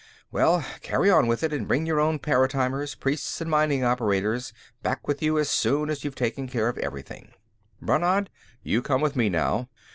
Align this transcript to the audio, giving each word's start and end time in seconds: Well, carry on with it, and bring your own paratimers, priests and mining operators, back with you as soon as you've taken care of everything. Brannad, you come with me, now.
Well, 0.31 0.65
carry 0.81 1.11
on 1.11 1.27
with 1.27 1.43
it, 1.43 1.53
and 1.53 1.67
bring 1.67 1.85
your 1.85 1.99
own 1.99 2.17
paratimers, 2.17 2.95
priests 2.99 3.39
and 3.39 3.51
mining 3.51 3.83
operators, 3.83 4.51
back 4.81 5.07
with 5.07 5.21
you 5.21 5.37
as 5.37 5.47
soon 5.47 5.91
as 5.91 6.03
you've 6.03 6.15
taken 6.15 6.47
care 6.47 6.69
of 6.69 6.79
everything. 6.79 7.33
Brannad, 7.79 8.29
you 8.63 8.81
come 8.81 9.01
with 9.01 9.15
me, 9.15 9.29
now. 9.29 9.69